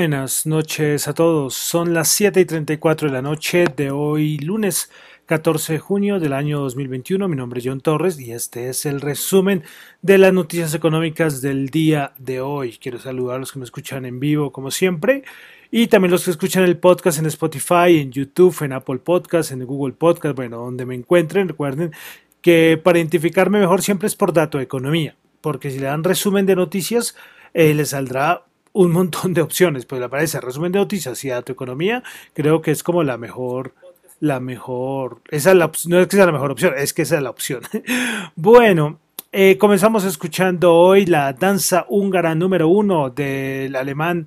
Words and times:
Buenas 0.00 0.46
noches 0.46 1.08
a 1.08 1.12
todos. 1.12 1.52
Son 1.52 1.92
las 1.92 2.08
7 2.08 2.40
y 2.40 2.46
34 2.46 3.08
de 3.08 3.12
la 3.12 3.20
noche 3.20 3.66
de 3.76 3.90
hoy, 3.90 4.38
lunes 4.38 4.90
14 5.26 5.74
de 5.74 5.78
junio 5.78 6.18
del 6.18 6.32
año 6.32 6.58
2021. 6.60 7.28
Mi 7.28 7.36
nombre 7.36 7.60
es 7.60 7.66
John 7.66 7.82
Torres 7.82 8.18
y 8.18 8.32
este 8.32 8.70
es 8.70 8.86
el 8.86 9.02
resumen 9.02 9.62
de 10.00 10.16
las 10.16 10.32
noticias 10.32 10.72
económicas 10.72 11.42
del 11.42 11.68
día 11.68 12.14
de 12.16 12.40
hoy. 12.40 12.78
Quiero 12.78 12.98
saludar 12.98 13.36
a 13.36 13.38
los 13.40 13.52
que 13.52 13.58
me 13.58 13.66
escuchan 13.66 14.06
en 14.06 14.20
vivo, 14.20 14.52
como 14.52 14.70
siempre, 14.70 15.22
y 15.70 15.88
también 15.88 16.12
los 16.12 16.24
que 16.24 16.30
escuchan 16.30 16.64
el 16.64 16.78
podcast 16.78 17.18
en 17.18 17.26
Spotify, 17.26 18.00
en 18.00 18.10
YouTube, 18.10 18.56
en 18.62 18.72
Apple 18.72 19.00
Podcast, 19.00 19.52
en 19.52 19.66
Google 19.66 19.92
Podcast, 19.92 20.34
bueno, 20.34 20.60
donde 20.60 20.86
me 20.86 20.94
encuentren. 20.94 21.46
Recuerden 21.46 21.92
que 22.40 22.80
para 22.82 22.98
identificarme 22.98 23.60
mejor 23.60 23.82
siempre 23.82 24.06
es 24.06 24.16
por 24.16 24.32
dato 24.32 24.56
de 24.56 24.64
economía, 24.64 25.14
porque 25.42 25.70
si 25.70 25.78
le 25.78 25.88
dan 25.88 26.04
resumen 26.04 26.46
de 26.46 26.56
noticias, 26.56 27.16
eh, 27.52 27.74
les 27.74 27.90
saldrá 27.90 28.46
un 28.72 28.92
montón 28.92 29.34
de 29.34 29.42
opciones. 29.42 29.86
Pues 29.86 29.98
le 30.00 30.06
aparece 30.06 30.40
resumen 30.40 30.72
de 30.72 30.78
noticias 30.78 31.24
y 31.24 31.28
dato 31.28 31.52
economía. 31.52 32.02
Creo 32.34 32.62
que 32.62 32.70
es 32.70 32.82
como 32.82 33.02
la 33.02 33.16
mejor, 33.16 33.74
la 34.20 34.40
mejor, 34.40 35.20
esa 35.30 35.50
es 35.50 35.56
la, 35.56 35.70
no 35.86 36.00
es 36.00 36.06
que 36.06 36.16
sea 36.16 36.26
la 36.26 36.32
mejor 36.32 36.50
opción, 36.50 36.74
es 36.76 36.92
que 36.92 37.02
esa 37.02 37.16
es 37.16 37.22
la 37.22 37.30
opción. 37.30 37.62
bueno, 38.36 38.98
eh, 39.32 39.56
comenzamos 39.58 40.04
escuchando 40.04 40.74
hoy 40.74 41.06
la 41.06 41.32
danza 41.32 41.86
húngara 41.88 42.34
número 42.34 42.68
uno 42.68 43.10
del 43.10 43.76
alemán 43.76 44.26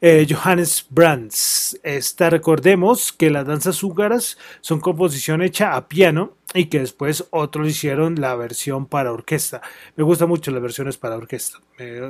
eh, 0.00 0.26
Johannes 0.28 0.86
Brands. 0.90 1.78
Esta, 1.82 2.30
recordemos 2.30 3.12
que 3.12 3.30
las 3.30 3.46
danzas 3.46 3.82
húngaras 3.82 4.38
son 4.60 4.80
composición 4.80 5.42
hecha 5.42 5.74
a 5.74 5.88
piano 5.88 6.36
y 6.54 6.66
que 6.66 6.80
después 6.80 7.26
otros 7.30 7.68
hicieron 7.68 8.20
la 8.20 8.34
versión 8.36 8.86
para 8.86 9.12
orquesta. 9.12 9.60
Me 9.96 10.04
gustan 10.04 10.28
mucho 10.28 10.50
las 10.50 10.62
versiones 10.62 10.96
para 10.96 11.16
orquesta. 11.16 11.58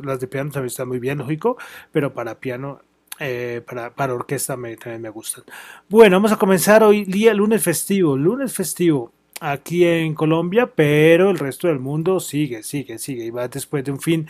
Las 0.03 0.21
de 0.21 0.29
piano 0.29 0.51
también 0.51 0.69
están 0.69 0.89
muy 0.89 0.99
bien, 0.99 1.19
lógico, 1.19 1.57
pero 1.91 2.13
para 2.13 2.39
piano 2.39 2.81
eh, 3.19 3.63
para, 3.67 4.15
orquesta 4.15 4.55
también 4.55 4.79
me 5.01 5.11
gustan. 5.11 5.45
Bueno, 5.89 6.17
vamos 6.17 6.33
a 6.33 6.37
comenzar 6.37 6.83
hoy 6.83 7.05
día 7.05 7.35
lunes 7.35 7.63
festivo. 7.63 8.17
Lunes 8.17 8.53
festivo 8.53 9.13
aquí 9.41 9.85
en 9.85 10.15
Colombia, 10.15 10.71
pero 10.75 11.31
el 11.31 11.39
resto 11.39 11.69
del 11.69 11.79
mundo 11.79 12.21
sigue, 12.21 12.63
sigue, 12.63 12.99
sigue. 12.99 13.25
Y 13.25 13.31
va 13.31 13.49
después 13.49 13.85
de 13.85 13.93
un 13.93 14.01
fin 14.01 14.29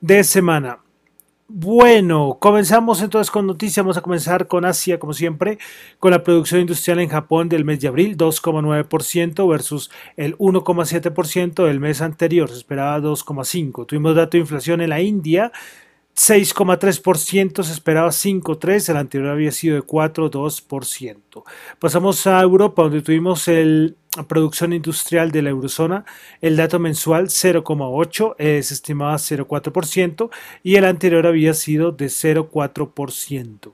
de 0.00 0.24
semana. 0.24 0.78
Bueno, 1.52 2.38
comenzamos 2.40 3.02
entonces 3.02 3.28
con 3.28 3.44
noticias. 3.44 3.84
Vamos 3.84 3.96
a 3.96 4.02
comenzar 4.02 4.46
con 4.46 4.64
Asia, 4.64 5.00
como 5.00 5.12
siempre, 5.12 5.58
con 5.98 6.12
la 6.12 6.22
producción 6.22 6.60
industrial 6.60 7.00
en 7.00 7.08
Japón 7.08 7.48
del 7.48 7.64
mes 7.64 7.80
de 7.80 7.88
abril, 7.88 8.16
2,9% 8.16 9.48
versus 9.50 9.90
el 10.16 10.38
1,7% 10.38 11.66
del 11.66 11.80
mes 11.80 12.02
anterior. 12.02 12.48
Se 12.50 12.54
esperaba 12.54 13.00
2,5%. 13.00 13.84
Tuvimos 13.84 14.14
dato 14.14 14.36
de 14.36 14.42
inflación 14.42 14.80
en 14.80 14.90
la 14.90 15.00
India, 15.00 15.50
6,3%, 16.20 17.62
se 17.62 17.72
esperaba 17.72 18.10
5,3%, 18.10 18.90
el 18.90 18.96
anterior 18.98 19.30
había 19.30 19.50
sido 19.52 19.76
de 19.76 19.82
4,2%. 19.82 21.44
Pasamos 21.78 22.26
a 22.26 22.42
Europa, 22.42 22.82
donde 22.82 23.00
tuvimos 23.00 23.48
el 23.48 23.96
producción 24.28 24.74
industrial 24.74 25.30
de 25.30 25.40
la 25.40 25.50
eurozona, 25.50 26.04
el 26.42 26.56
dato 26.56 26.78
mensual 26.78 27.28
0,8, 27.28 28.34
se 28.38 28.74
estimaba 28.74 29.14
0,4% 29.14 30.30
y 30.62 30.76
el 30.76 30.84
anterior 30.84 31.26
había 31.26 31.54
sido 31.54 31.92
de 31.92 32.06
0,4%. 32.06 33.72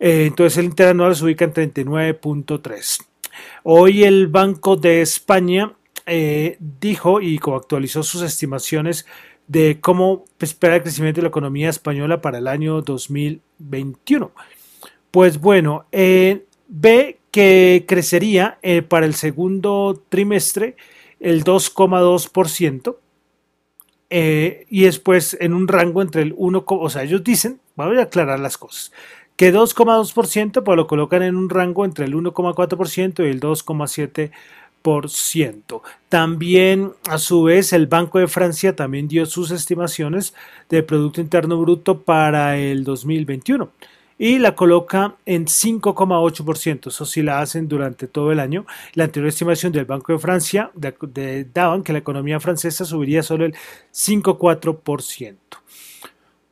Eh, 0.00 0.26
entonces 0.26 0.58
el 0.58 0.66
interanual 0.66 1.14
se 1.14 1.24
ubica 1.24 1.44
en 1.44 1.52
39,3. 1.52 3.04
Hoy 3.64 4.04
el 4.04 4.28
Banco 4.28 4.76
de 4.76 5.02
España 5.02 5.74
eh, 6.06 6.56
dijo 6.60 7.20
y 7.20 7.38
actualizó 7.44 8.02
sus 8.02 8.22
estimaciones 8.22 9.06
de 9.46 9.80
cómo 9.80 10.24
espera 10.40 10.76
el 10.76 10.82
crecimiento 10.82 11.20
de 11.20 11.22
la 11.22 11.28
economía 11.28 11.68
española 11.68 12.20
para 12.20 12.38
el 12.38 12.46
año 12.46 12.80
2021. 12.82 14.30
Pues 15.10 15.40
bueno, 15.40 15.86
eh, 15.92 16.44
ve 16.68 17.18
que 17.30 17.84
crecería 17.86 18.58
eh, 18.62 18.82
para 18.82 19.06
el 19.06 19.14
segundo 19.14 20.02
trimestre 20.08 20.76
el 21.20 21.44
2,2%. 21.44 22.96
Eh, 24.10 24.66
y 24.68 24.84
después 24.84 25.36
en 25.40 25.54
un 25.54 25.66
rango 25.66 26.02
entre 26.02 26.22
el 26.22 26.34
1, 26.36 26.64
o 26.66 26.90
sea, 26.90 27.02
ellos 27.02 27.24
dicen, 27.24 27.60
vamos 27.74 27.98
a 27.98 28.02
aclarar 28.02 28.38
las 28.38 28.58
cosas, 28.58 28.92
que 29.34 29.52
2,2% 29.52 30.62
pues 30.62 30.76
lo 30.76 30.86
colocan 30.86 31.22
en 31.22 31.34
un 31.34 31.50
rango 31.50 31.84
entre 31.84 32.04
el 32.04 32.14
1,4% 32.14 33.26
y 33.26 33.30
el 33.30 33.40
2,7%. 33.40 34.30
También, 36.10 36.92
a 37.08 37.18
su 37.18 37.44
vez, 37.44 37.72
el 37.72 37.86
Banco 37.86 38.18
de 38.18 38.28
Francia 38.28 38.76
también 38.76 39.08
dio 39.08 39.24
sus 39.24 39.50
estimaciones 39.50 40.34
de 40.68 40.82
Producto 40.82 41.22
Interno 41.22 41.58
Bruto 41.58 42.02
para 42.02 42.58
el 42.58 42.84
2021 42.84 43.70
y 44.18 44.38
la 44.38 44.54
coloca 44.54 45.16
en 45.24 45.46
5,8%. 45.46 46.88
Eso 46.88 47.04
sí 47.06 47.22
la 47.22 47.40
hacen 47.40 47.66
durante 47.66 48.06
todo 48.06 48.30
el 48.30 48.40
año. 48.40 48.66
La 48.92 49.04
anterior 49.04 49.28
estimación 49.28 49.72
del 49.72 49.86
Banco 49.86 50.12
de 50.12 50.18
Francia 50.18 50.70
daban 50.74 51.82
que 51.82 51.92
la 51.92 51.98
economía 52.00 52.38
francesa 52.38 52.84
subiría 52.84 53.22
solo 53.22 53.46
el 53.46 53.54
5,4%. 53.92 55.36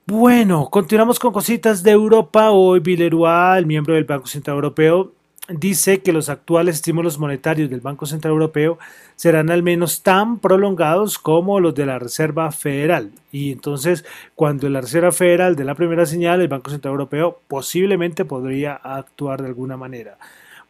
Bueno, 0.06 0.69
continuamos 0.70 1.19
con 1.19 1.32
cositas 1.32 1.82
de 1.82 1.93
Europa. 1.93 2.50
Hoy 2.50 2.81
Villeroy, 2.81 3.58
el 3.58 3.67
miembro 3.67 3.94
del 3.94 4.05
Banco 4.05 4.26
Central 4.26 4.56
Europeo, 4.56 5.12
dice 5.59 6.03
que 6.03 6.13
los 6.13 6.29
actuales 6.29 6.77
estímulos 6.77 7.19
monetarios 7.19 7.71
del 7.71 7.81
Banco 7.81 8.07
Central 8.07 8.33
Europeo 8.33 8.79
serán 9.17 9.51
al 9.51 9.63
menos 9.63 10.03
tan 10.03 10.39
prolongados 10.39 11.19
como 11.19 11.61
los 11.61 11.75
de 11.75 11.87
la 11.87 11.99
Reserva 11.99 12.51
Federal. 12.53 13.13
Y 13.31 13.53
entonces, 13.53 14.05
cuando 14.35 14.69
la 14.69 14.81
Reserva 14.81 15.13
Federal 15.13 15.57
de 15.57 15.65
la 15.65 15.75
primera 15.75 16.07
señal, 16.07 16.41
el 16.41 16.49
Banco 16.49 16.71
Central 16.71 16.93
Europeo 16.93 17.41
posiblemente 17.49 18.25
podría 18.25 18.75
actuar 18.75 19.43
de 19.43 19.49
alguna 19.49 19.77
manera. 19.77 20.19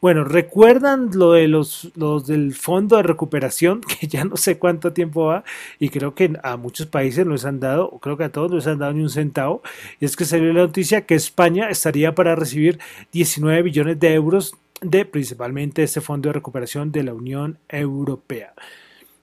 Bueno, 0.03 0.25
¿recuerdan 0.25 1.11
lo 1.15 1.31
de 1.31 1.47
los, 1.47 1.93
los 1.95 2.27
del 2.27 2.55
fondo 2.55 2.97
de 2.97 3.05
recuperación? 3.05 3.83
Que 4.01 4.09
ya 4.09 4.25
no 4.25 4.37
sé 4.37 4.59
cuánto 4.59 4.93
tiempo 4.93 5.27
va 5.27 5.45
y 5.79 5.91
creo 5.91 6.17
que 6.17 6.33
a 6.43 6.57
muchos 6.57 6.89
países 6.89 7.25
no 7.25 7.35
les 7.35 7.45
han 7.45 7.61
dado, 7.61 8.01
creo 8.01 8.17
que 8.17 8.25
a 8.25 8.33
todos 8.33 8.51
no 8.51 8.57
les 8.57 8.67
han 8.67 8.81
dado 8.81 8.95
ni 8.95 9.03
un 9.03 9.11
centavo. 9.11 9.63
Y 10.01 10.05
es 10.05 10.17
que 10.17 10.25
salió 10.25 10.53
la 10.53 10.63
noticia 10.63 11.07
que 11.07 11.15
España 11.15 11.69
estaría 11.71 12.17
para 12.17 12.35
recibir 12.35 12.81
19 13.13 13.63
billones 13.63 14.01
de 14.01 14.13
euros 14.15 14.57
de 14.83 15.05
principalmente 15.05 15.83
este 15.83 16.01
Fondo 16.01 16.29
de 16.29 16.35
Recuperación 16.35 16.93
de 16.93 17.05
la 17.05 17.15
Unión 17.15 17.59
Europea. 17.69 18.55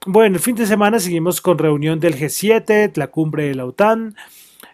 Bueno, 0.06 0.36
el 0.36 0.42
fin 0.42 0.56
de 0.56 0.66
semana 0.66 0.98
seguimos 0.98 1.40
con 1.40 1.58
reunión 1.58 2.00
del 2.00 2.16
G7, 2.16 2.96
la 2.96 3.08
cumbre 3.08 3.48
de 3.48 3.54
la 3.54 3.66
OTAN. 3.66 4.16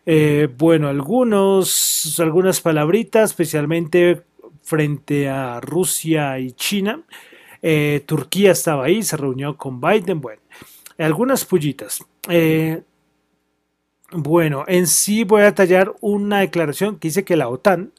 Eh, 0.06 0.49
bueno, 0.56 0.88
algunos, 0.88 2.19
algunas 2.21 2.61
palabritas, 2.61 3.31
especialmente 3.31 4.23
frente 4.62 5.29
a 5.29 5.61
Rusia 5.61 6.38
y 6.38 6.53
China. 6.53 7.03
Eh, 7.61 8.05
Turquía 8.06 8.53
estaba 8.53 8.85
ahí, 8.85 9.03
se 9.03 9.17
reunió 9.17 9.56
con 9.56 9.81
Biden. 9.81 10.21
Bueno, 10.21 10.43
algunas 10.97 11.44
pullitas. 11.44 12.05
Eh, 12.29 12.83
bueno, 14.12 14.65
en 14.69 14.87
sí 14.87 15.25
voy 15.25 15.43
a 15.43 15.55
tallar 15.55 15.93
una 16.00 16.41
declaración 16.41 16.99
que 16.99 17.09
dice 17.09 17.25
que 17.25 17.37
la 17.37 17.49
OTAN 17.49 17.93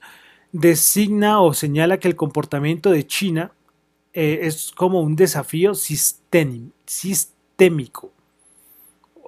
designa 0.52 1.42
o 1.42 1.54
señala 1.54 2.00
que 2.00 2.08
el 2.08 2.16
comportamiento 2.16 2.92
de 2.92 3.06
China 3.06 3.52
eh, 4.14 4.40
es 4.44 4.72
como 4.76 5.02
un 5.02 5.16
desafío 5.16 5.74
sistémico. 5.76 6.82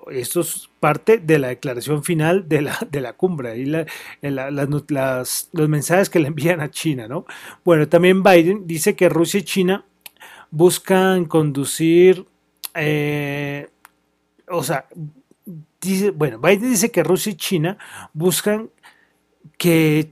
Esto 0.09 0.41
es 0.41 0.69
parte 0.79 1.19
de 1.19 1.37
la 1.37 1.49
declaración 1.49 2.03
final 2.03 2.49
de 2.49 2.63
la, 2.63 2.77
de 2.91 3.01
la 3.01 3.13
cumbre 3.13 3.57
y 3.57 3.65
la, 3.65 3.85
los 4.21 5.69
mensajes 5.69 6.09
que 6.09 6.19
le 6.19 6.27
envían 6.27 6.61
a 6.61 6.71
China. 6.71 7.07
¿no? 7.07 7.25
Bueno, 7.63 7.87
también 7.87 8.23
Biden 8.23 8.65
dice 8.65 8.95
que 8.95 9.09
Rusia 9.09 9.39
y 9.39 9.43
China 9.43 9.85
buscan 10.51 11.25
conducir, 11.25 12.25
eh, 12.73 13.69
o 14.47 14.63
sea, 14.63 14.87
dice, 15.79 16.09
bueno, 16.11 16.39
Biden 16.39 16.71
dice 16.71 16.91
que 16.91 17.03
Rusia 17.03 17.31
y 17.31 17.35
China 17.35 17.77
buscan 18.13 18.71
que 19.57 20.11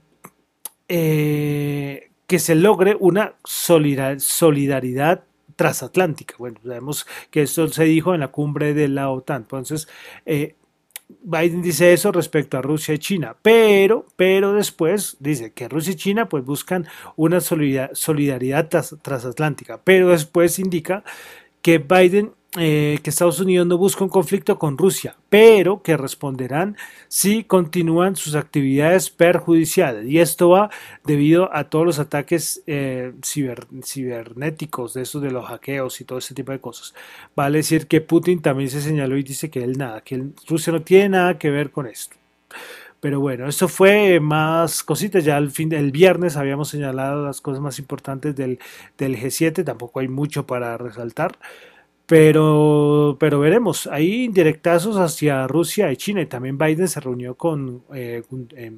eh, 0.87 2.11
que 2.27 2.39
se 2.39 2.55
logre 2.55 2.95
una 2.99 3.35
solidaridad 3.43 5.23
transatlántica. 5.55 6.35
Bueno, 6.37 6.59
sabemos 6.63 7.07
que 7.31 7.41
esto 7.41 7.67
se 7.67 7.83
dijo 7.85 8.13
en 8.13 8.21
la 8.21 8.29
cumbre 8.29 8.73
de 8.73 8.87
la 8.87 9.09
OTAN. 9.09 9.41
Entonces, 9.43 9.87
eh, 10.25 10.55
Biden 11.21 11.61
dice 11.61 11.93
eso 11.93 12.11
respecto 12.11 12.57
a 12.57 12.61
Rusia 12.61 12.93
y 12.93 12.99
China, 12.99 13.35
pero, 13.41 14.05
pero 14.15 14.53
después 14.53 15.17
dice 15.19 15.53
que 15.53 15.69
Rusia 15.69 15.93
y 15.93 15.95
China 15.95 16.27
pues 16.27 16.43
buscan 16.43 16.85
una 17.15 17.39
solidaridad 17.39 18.67
transatlántica, 18.67 19.81
pero 19.83 20.09
después 20.09 20.59
indica 20.59 21.03
que 21.61 21.77
Biden 21.77 22.33
eh, 22.59 22.99
que 23.03 23.09
Estados 23.09 23.39
Unidos 23.39 23.67
no 23.67 23.77
busca 23.77 24.03
un 24.03 24.09
conflicto 24.09 24.57
con 24.57 24.77
Rusia, 24.77 25.15
pero 25.29 25.81
que 25.81 25.97
responderán 25.97 26.77
si 27.07 27.43
continúan 27.43 28.15
sus 28.15 28.35
actividades 28.35 29.09
perjudiciales. 29.09 30.05
Y 30.07 30.19
esto 30.19 30.49
va 30.49 30.69
debido 31.03 31.53
a 31.55 31.65
todos 31.65 31.85
los 31.85 31.99
ataques 31.99 32.63
eh, 32.67 33.13
cibernéticos, 33.23 34.93
de 34.93 35.01
esos 35.03 35.21
de 35.21 35.31
los 35.31 35.45
hackeos 35.45 36.01
y 36.01 36.05
todo 36.05 36.19
ese 36.19 36.33
tipo 36.33 36.51
de 36.51 36.59
cosas. 36.59 36.93
Vale 37.35 37.59
decir 37.59 37.87
que 37.87 38.01
Putin 38.01 38.41
también 38.41 38.69
se 38.69 38.81
señaló 38.81 39.17
y 39.17 39.23
dice 39.23 39.49
que 39.49 39.63
él 39.63 39.77
nada, 39.77 40.01
que 40.01 40.23
Rusia 40.47 40.73
no 40.73 40.81
tiene 40.81 41.09
nada 41.09 41.37
que 41.37 41.49
ver 41.49 41.71
con 41.71 41.87
esto. 41.87 42.15
Pero 42.99 43.19
bueno, 43.19 43.47
eso 43.47 43.67
fue 43.67 44.19
más 44.19 44.83
cositas. 44.83 45.23
Ya 45.23 45.37
al 45.37 45.51
fin 45.51 45.69
del 45.69 45.91
viernes 45.91 46.35
habíamos 46.35 46.69
señalado 46.69 47.23
las 47.23 47.41
cosas 47.41 47.61
más 47.61 47.77
importantes 47.79 48.35
del, 48.35 48.59
del 48.97 49.15
G7. 49.17 49.63
Tampoco 49.63 49.99
hay 49.99 50.07
mucho 50.07 50.47
para 50.47 50.77
resaltar. 50.77 51.37
Pero, 52.07 53.17
pero 53.19 53.41
veremos, 53.41 53.85
hay 53.85 54.23
indirectazos 54.23 54.95
hacia 54.95 55.45
Rusia 55.45 55.91
y 55.91 55.97
China. 55.97 56.21
Y 56.21 56.25
también 56.25 56.57
Biden 56.57 56.87
se 56.87 57.01
reunió 57.01 57.35
con 57.35 57.83
eh, 57.93 58.23
em, 58.55 58.77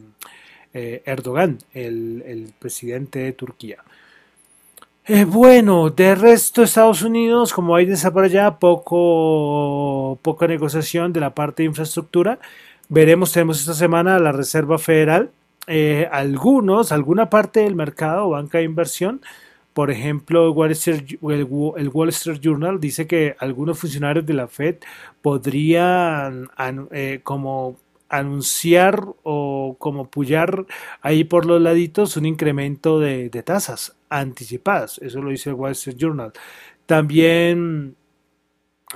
eh, 0.74 1.04
Erdogan, 1.06 1.60
el, 1.74 2.52
presidente 2.58 3.20
de 3.20 3.34
Turquía. 3.34 3.78
Eh, 5.06 5.26
bueno, 5.26 5.92
de 5.92 6.16
resto 6.16 6.64
Estados 6.64 7.04
Unidos, 7.04 7.54
como 7.54 7.76
Biden 7.76 7.94
está 7.94 8.12
por 8.12 8.24
allá, 8.24 8.58
poco, 8.58 10.18
poca 10.24 10.48
negociación 10.48 11.14
de 11.14 11.20
la 11.20 11.36
parte 11.36 11.62
de 11.62 11.68
infraestructura. 11.70 12.40
Veremos, 12.90 13.32
tenemos 13.32 13.60
esta 13.60 13.76
semana 13.76 14.18
la 14.18 14.32
Reserva 14.32 14.80
Federal. 14.80 15.30
algunos, 16.12 16.92
alguna 16.92 17.30
parte 17.30 17.60
del 17.60 17.76
mercado, 17.76 18.30
banca 18.32 18.58
de 18.58 18.64
inversión, 18.64 19.22
por 19.80 19.92
ejemplo, 19.92 20.50
el 20.50 21.46
Wall, 21.46 22.10
Street, 22.10 22.42
Journal 22.42 22.82
dice 22.82 23.08
que 23.08 23.38
algunos 23.40 23.80
funcionarios 23.80 24.26
de 24.26 24.34
la 24.34 24.50
Fed 24.50 24.76
podrían 25.22 26.50
eh, 26.92 27.22
como 27.24 27.78
anunciar 28.10 29.02
o 29.24 29.78
como 29.80 30.10
pullar 30.10 30.66
ahí 31.02 31.24
por 31.24 31.46
los 31.46 31.62
laditos 31.62 32.18
un 32.18 32.26
incremento 32.26 33.00
de, 33.00 33.30
tasas 33.46 33.96
anticipadas. 34.10 34.98
Eso 34.98 35.22
lo 35.22 35.30
dice 35.30 35.52
el 35.52 35.56
Wall 35.56 35.72
Street 35.72 35.96
Journal. 35.98 36.34
También 36.86 37.96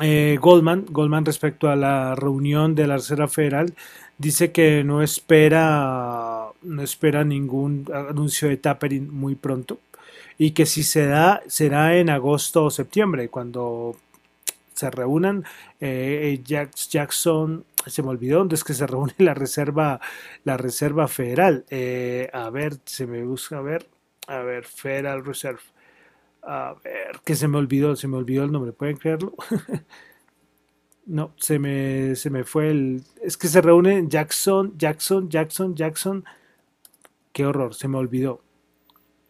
eh, 0.02 0.38
Goldman, 0.42 0.88
Goldman 0.90 1.24
respecto 1.24 1.70
a 1.70 1.78
la 1.78 2.13
reunión 2.16 2.75
de 2.75 2.88
la 2.88 2.96
Reserva 2.96 3.30
Federal, 3.30 3.74
dice 4.18 4.52
que 4.52 4.84
no 4.84 5.02
espera, 5.02 6.50
no 6.62 6.82
espera 6.82 7.24
ningún 7.24 7.86
anuncio 7.94 8.50
de 8.50 8.58
tapering 8.58 9.10
muy 9.13 9.36
pronto 9.36 9.80
y 10.38 10.52
que 10.52 10.66
si 10.66 10.84
se 10.84 11.06
da 11.06 11.42
será 11.48 11.98
en 11.98 12.10
agosto 12.10 12.66
o 12.66 12.72
septiembre 12.72 13.30
cuando 13.30 13.96
se 14.74 14.90
reúnan 14.90 15.46
eh, 15.80 16.42
Jackson 16.44 17.66
se 17.86 18.02
me 18.02 18.10
olvidó 18.10 18.40
dónde 18.40 18.56
es 18.56 18.63
que 18.63 18.74
se 18.74 18.88
reúne 18.88 19.13
la 19.18 19.34
reserva 19.34 20.00
la 20.44 20.58
reserva 20.58 21.08
federal. 21.08 21.66
Eh, 21.70 22.30
a 22.34 22.50
ver 22.50 22.80
se 22.86 23.08
me 23.08 23.24
busca 23.24 23.58
a 23.58 23.62
ver 23.62 23.88
a 24.28 24.40
ver 24.40 24.66
Federal 24.66 25.25
Reserve. 25.25 25.60
A 26.42 26.75
ver 26.84 27.20
que 27.24 27.36
se 27.36 27.48
me 27.48 27.58
olvidó 27.58 27.96
se 27.96 28.08
me 28.08 28.18
olvidó 28.18 28.44
el 28.44 28.52
nombre 28.52 28.74
pueden 28.74 28.98
creerlo 28.98 29.34
no 31.06 31.34
se 31.38 31.58
me 31.60 32.16
se 32.16 32.30
me 32.30 32.44
fue 32.44 32.70
el 32.70 33.04
es 33.22 33.38
que 33.38 33.48
se 33.48 33.62
reúne 33.62 34.06
Jackson 34.08 34.78
Jackson 34.78 35.30
Jackson 35.30 35.75
Jackson. 35.75 36.25
Qué 37.32 37.46
horror 37.46 37.74
se 37.74 37.88
me 37.88 37.98
olvidó 37.98 38.42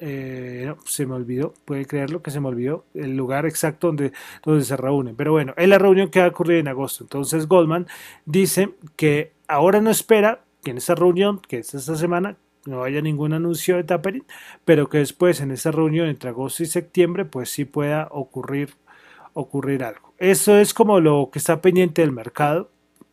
eh, 0.05 0.75
se 0.83 1.05
me 1.05 1.15
olvidó, 1.15 1.53
puede 1.63 1.85
creerlo 1.85 2.21
que 2.21 2.29
se 2.29 2.41
me 2.41 2.49
olvidó 2.49 2.83
el 2.93 3.15
lugar 3.15 3.45
exacto 3.45 3.87
donde, 3.87 4.11
donde 4.43 4.65
se 4.65 4.75
reúnen. 4.75 5.15
Pero 5.15 5.31
bueno, 5.31 5.53
es 5.55 5.69
la 5.69 5.77
reunión 5.77 6.09
que 6.09 6.19
va 6.19 6.25
a 6.25 6.29
ocurrir 6.29 6.57
en 6.57 6.67
agosto. 6.67 7.05
Entonces 7.05 7.47
Goldman 7.47 7.87
dice 8.25 8.71
que 8.97 9.31
ahora 9.47 9.79
no 9.79 9.89
espera 9.89 10.43
que 10.61 10.71
en 10.71 10.77
esa 10.77 10.93
reunión, 10.95 11.39
que 11.39 11.59
es 11.59 11.73
esta 11.73 11.95
semana, 11.95 12.35
no 12.65 12.83
haya 12.83 13.01
ningún 13.01 13.31
anuncio 13.31 13.77
de 13.77 13.85
tapering, 13.85 14.25
pero 14.65 14.89
que 14.89 14.97
después 14.97 15.39
en 15.39 15.51
esa 15.51 15.71
reunión 15.71 16.09
entre 16.09 16.31
agosto 16.31 16.63
y 16.63 16.65
septiembre, 16.65 17.23
pues 17.23 17.49
sí 17.49 17.63
pueda 17.63 18.09
ocurrir, 18.11 18.75
ocurrir 19.31 19.85
algo. 19.85 20.13
Eso 20.17 20.57
es 20.57 20.73
como 20.73 20.99
lo 20.99 21.29
que 21.31 21.39
está 21.39 21.61
pendiente 21.61 22.01
del 22.01 22.11
mercado. 22.11 22.69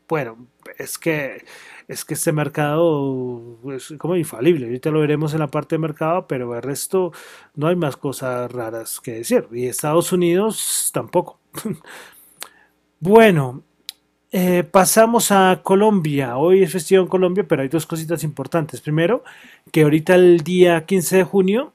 Bueno, 0.08 0.48
es 0.80 0.98
que 0.98 1.44
es 1.90 2.04
que 2.04 2.14
este 2.14 2.30
mercado 2.30 3.58
es 3.74 3.92
como 3.98 4.14
infalible. 4.14 4.66
Ahorita 4.66 4.90
lo 4.92 5.00
veremos 5.00 5.32
en 5.32 5.40
la 5.40 5.48
parte 5.48 5.74
de 5.74 5.80
mercado, 5.80 6.28
pero 6.28 6.54
el 6.54 6.62
resto 6.62 7.12
no 7.56 7.66
hay 7.66 7.74
más 7.74 7.96
cosas 7.96 8.50
raras 8.52 9.00
que 9.00 9.14
decir. 9.14 9.48
Y 9.50 9.66
Estados 9.66 10.12
Unidos 10.12 10.90
tampoco. 10.94 11.40
bueno, 13.00 13.64
eh, 14.30 14.62
pasamos 14.62 15.32
a 15.32 15.62
Colombia. 15.64 16.36
Hoy 16.36 16.62
es 16.62 16.70
festivo 16.70 17.02
en 17.02 17.08
Colombia, 17.08 17.44
pero 17.48 17.62
hay 17.62 17.68
dos 17.68 17.86
cositas 17.86 18.22
importantes. 18.22 18.80
Primero, 18.80 19.24
que 19.72 19.82
ahorita 19.82 20.14
el 20.14 20.42
día 20.42 20.86
15 20.86 21.16
de 21.16 21.24
junio 21.24 21.72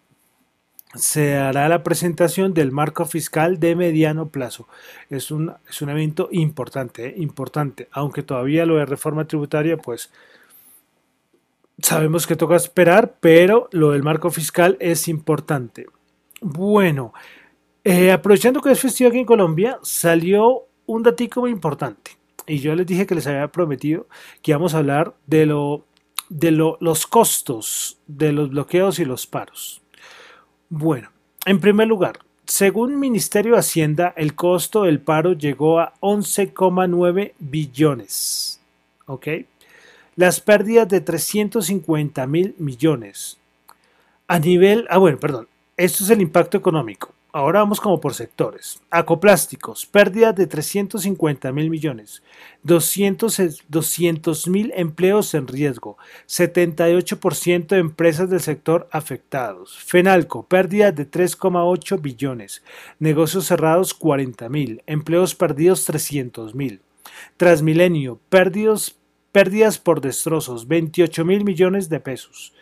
se 0.96 1.36
hará 1.36 1.68
la 1.70 1.84
presentación 1.84 2.54
del 2.54 2.72
marco 2.72 3.06
fiscal 3.06 3.60
de 3.60 3.75
mediano 3.75 4.30
plazo. 4.30 4.68
Es 5.10 5.32
un, 5.32 5.54
es 5.70 5.82
un 5.82 5.90
evento 5.90 6.30
importante, 6.32 7.08
¿eh? 7.08 7.14
importante, 7.18 7.88
aunque 7.92 8.24
todavía 8.24 8.66
lo 8.66 8.78
de 8.78 8.86
reforma 8.86 9.25
tributaria, 9.25 9.78
pues 9.78 10.12
sabemos 11.82 12.25
que 12.28 12.36
toca 12.36 12.56
esperar, 12.56 13.16
pero 13.20 13.70
lo 13.72 13.92
del 13.92 14.04
marco 14.04 14.32
fiscal 14.32 14.78
es 14.80 15.08
importante. 15.08 15.88
Bueno, 16.42 17.14
eh, 17.84 18.12
aprovechando 18.12 18.62
que 18.62 18.72
es 18.72 18.80
festivo 18.80 19.10
aquí 19.10 19.20
en 19.20 19.25
Colombia, 19.25 19.80
salió 19.84 20.64
un 20.86 21.04
datico 21.04 21.42
muy 21.42 21.52
importante. 21.52 22.12
Y 22.48 22.60
yo 22.60 22.75
les 22.75 22.86
dije 22.86 23.06
que 23.06 23.16
les 23.16 23.28
había 23.28 23.48
prometido 23.48 24.08
que 24.42 24.52
íbamos 24.52 24.74
a 24.75 24.80
hablar 24.80 25.16
de, 25.25 25.46
lo, 25.46 25.86
de 26.30 26.52
los 26.52 27.08
costos 27.08 28.00
de 28.08 28.32
los 28.32 28.50
bloqueos 28.50 29.00
y 29.00 29.06
los 29.06 29.25
paros. 29.25 29.82
Bueno, 30.70 31.10
en 31.46 31.60
primer 31.60 31.88
lugar, 31.88 32.20
según 32.46 33.00
Ministerio 33.00 33.54
de 33.54 33.60
Hacienda, 33.60 34.14
el 34.18 34.34
costo 34.34 34.84
del 34.84 35.00
paro 35.00 35.34
llegó 35.34 35.80
a 35.80 35.94
11,9 36.00 37.34
billones. 37.40 38.60
¿Ok? 39.06 39.28
Las 40.16 40.40
pérdidas 40.40 40.88
de 40.88 41.02
350 41.02 42.26
mil 42.26 42.56
millones. 42.58 43.38
A 44.28 44.40
nivel, 44.40 44.88
ah 44.90 44.98
bueno, 44.98 45.20
perdón, 45.20 45.48
esto 45.78 46.04
es 46.04 46.10
el 46.10 46.22
impacto 46.22 46.58
económico. 46.58 47.14
Ahora 47.36 47.60
vamos 47.60 47.82
como 47.82 48.00
por 48.00 48.13
sectores. 48.13 48.82
Acoplásticos, 48.89 49.86
pérdidas 49.86 50.34
de 50.36 50.48
350 50.48 51.51
mil 51.51 51.70
millones, 51.70 52.24
200 52.63 54.48
mil 54.48 54.72
empleos 54.74 55.34
en 55.34 55.46
riesgo, 55.46 55.98
78% 56.30 57.68
de 57.68 57.80
empresas 57.80 58.30
del 58.30 58.39
sector 58.39 58.88
afectados. 58.89 59.77
Fenalco, 59.77 60.48
pérdidas 60.48 60.96
de 60.96 61.12
3,8 61.12 62.00
billones, 62.00 62.63
negocios 63.00 63.48
cerrados 63.48 63.94
40 63.94 64.48
mil, 64.48 64.82
empleos 64.88 65.36
perdidos 65.36 65.84
300 65.84 66.56
mil. 66.56 66.80
Transmilenio, 67.36 68.18
pérdidas 68.30 69.77
por 69.84 70.00
destrozos, 70.00 70.70
28 70.70 71.25
mil 71.25 71.44
millones 71.44 71.89
de 71.89 72.00
pesos. 72.00 72.54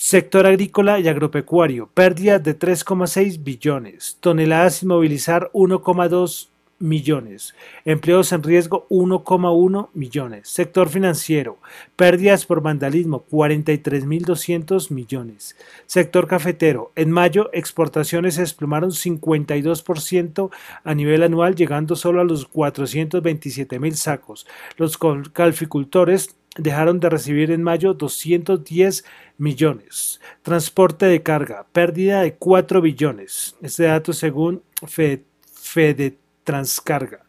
Sector 0.00 0.46
agrícola 0.46 1.00
y 1.00 1.08
agropecuario, 1.08 1.88
pérdida 1.92 2.38
de 2.38 2.56
3,6 2.56 3.42
billones, 3.42 4.16
toneladas 4.20 4.76
sin 4.76 4.88
movilizar 4.88 5.50
1,2 5.52 6.50
millones, 6.78 7.56
empleos 7.84 8.30
en 8.30 8.44
riesgo 8.44 8.86
1,1 8.90 9.88
millones, 9.94 10.48
sector 10.48 10.88
financiero, 10.88 11.58
pérdidas 11.96 12.46
por 12.46 12.62
vandalismo 12.62 13.24
43.200 13.28 14.92
millones, 14.92 15.56
sector 15.86 16.28
cafetero, 16.28 16.92
en 16.94 17.10
mayo 17.10 17.50
exportaciones 17.52 18.36
se 18.36 18.42
desplomaron 18.42 18.90
52% 18.90 20.50
a 20.84 20.94
nivel 20.94 21.24
anual 21.24 21.56
llegando 21.56 21.96
solo 21.96 22.20
a 22.20 22.24
los 22.24 22.46
427 22.46 23.80
mil 23.80 23.96
sacos, 23.96 24.46
los 24.76 24.96
calficultores 25.32 26.36
dejaron 26.58 27.00
de 27.00 27.08
recibir 27.08 27.50
en 27.50 27.62
mayo 27.62 27.94
210 27.94 29.06
millones. 29.38 30.20
Transporte 30.42 31.06
de 31.06 31.22
carga, 31.22 31.66
pérdida 31.72 32.20
de 32.20 32.34
4 32.34 32.82
billones. 32.82 33.56
Este 33.62 33.84
dato 33.84 34.12
según 34.12 34.62
Fede, 34.84 36.18
Transcarga. 36.44 37.24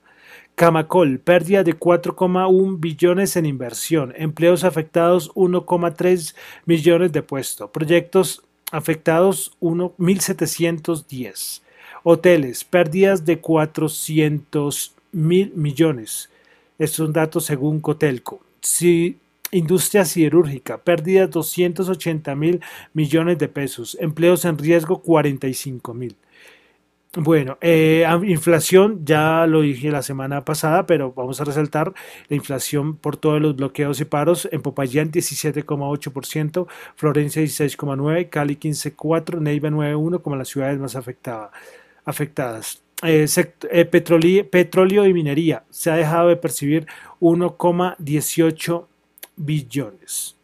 Camacol, 0.55 1.19
pérdida 1.19 1.63
de 1.63 1.79
4,1 1.79 2.79
billones 2.79 3.37
en 3.37 3.45
inversión. 3.45 4.13
Empleos 4.17 4.65
afectados 4.65 5.31
1,3 5.35 6.35
millones 6.65 7.13
de 7.13 7.23
puestos. 7.23 7.69
Proyectos 7.69 8.43
afectados 8.71 9.53
1.710. 9.61 11.61
Hoteles, 12.03 12.65
pérdidas 12.65 13.25
de 13.25 13.39
400 13.39 14.95
mil 15.11 15.51
millones. 15.55 16.29
Estos 16.77 17.05
son 17.05 17.13
datos 17.13 17.45
según 17.45 17.79
Cotelco. 17.79 18.41
Si 18.61 19.17
Industria 19.51 20.05
siderúrgica, 20.05 20.77
pérdidas 20.83 21.29
280 21.31 22.35
mil 22.35 22.61
millones 22.93 23.37
de 23.39 23.47
pesos, 23.47 23.97
empleos 23.99 24.45
en 24.45 24.57
riesgo 24.57 25.01
45 25.01 25.93
mil. 25.93 26.15
Bueno, 27.17 27.57
eh, 27.61 28.05
inflación, 28.27 29.03
ya 29.03 29.47
lo 29.47 29.61
dije 29.61 29.89
la 29.89 30.03
semana 30.03 30.45
pasada, 30.45 30.85
pero 30.85 31.11
vamos 31.13 31.41
a 31.41 31.43
resaltar 31.43 31.91
la 32.27 32.35
inflación 32.35 32.97
por 32.97 33.17
todos 33.17 33.41
los 33.41 33.55
bloqueos 33.55 33.99
y 33.99 34.05
paros. 34.05 34.47
En 34.51 34.61
Popayán 34.61 35.11
17,8%, 35.11 36.67
Florencia 36.95 37.41
16,9%, 37.41 38.29
Cali 38.29 38.57
15,4%, 38.57 39.41
Neiva 39.41 39.69
9,1% 39.69 40.21
como 40.21 40.35
las 40.35 40.49
ciudades 40.49 40.77
más 40.77 40.95
afectadas. 40.95 42.83
Eh, 43.01 43.25
eh, 43.71 43.85
petróleo 43.85 45.05
y 45.05 45.13
minería 45.13 45.63
se 45.69 45.89
ha 45.89 45.95
dejado 45.95 46.27
de 46.27 46.35
percibir 46.35 46.85
1,18 47.21 48.87
billones. 49.37 50.35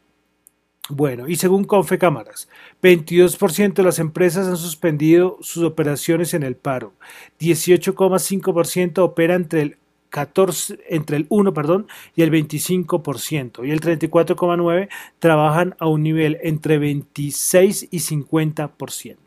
Bueno, 0.88 1.28
y 1.28 1.36
según 1.36 1.64
Confecámaras, 1.64 2.48
22% 2.82 3.74
de 3.74 3.84
las 3.84 4.00
empresas 4.00 4.48
han 4.48 4.56
suspendido 4.56 5.38
sus 5.42 5.64
operaciones 5.64 6.34
en 6.36 6.44
el 6.44 6.56
paro, 6.56 6.94
18,5% 7.40 9.00
opera 9.00 9.34
entre 9.34 9.62
el 9.64 9.78
14, 10.10 10.80
entre 10.88 11.18
el 11.18 11.26
1 11.30 11.54
perdón, 11.54 11.88
y 12.16 12.22
el 12.22 12.32
25%, 12.32 13.68
y 13.68 13.72
el 13.72 13.82
34,9% 13.82 14.88
trabajan 15.20 15.76
a 15.80 15.88
un 15.88 16.04
nivel 16.04 16.38
entre 16.44 16.78
26 16.78 17.88
y 17.92 17.98
50%. 17.98 19.25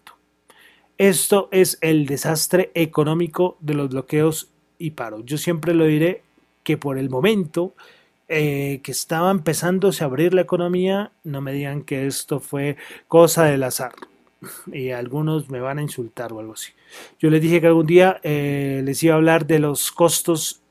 Esto 0.99 1.49
es 1.53 1.79
el 1.81 2.07
desastre 2.07 2.73
económico 2.75 3.57
de 3.61 3.75
los 3.75 3.89
bloqueos 3.89 4.51
y 4.79 4.91
paro. 4.91 5.25
Yo 5.25 5.39
siempre 5.39 5.73
lo 5.73 5.85
diré 5.85 6.23
que 6.65 6.77
por 6.77 6.99
el 6.99 7.09
momento 7.09 7.75
eh, 8.27 8.81
que 8.83 8.91
estaba 8.91 9.31
empezándose 9.31 10.03
a 10.03 10.09
abrir 10.09 10.35
la 10.35 10.41
economía, 10.41 11.13
no 11.23 11.41
me 11.41 11.53
digan 11.53 11.83
que 11.83 12.07
esto 12.07 12.41
fue 12.41 12.77
cosa 13.07 13.45
del 13.45 13.63
azar. 13.63 13.93
Y 14.73 14.91
algunos 14.91 15.51
me 15.51 15.61
van 15.61 15.79
a 15.79 15.83
insultar 15.83 16.33
o 16.33 16.41
algo 16.41 16.55
así. 16.55 16.73
Yo 17.19 17.31
les 17.31 17.43
dije 17.43 17.61
que 17.61 17.69
algún 17.69 17.87
día 17.87 18.21
eh, 18.25 18.83
les 18.85 19.03
iba 19.03 19.15
a 19.15 19.17
hablar 19.17 19.47
de 19.47 19.61
los 19.61 19.93
costos 19.93 20.63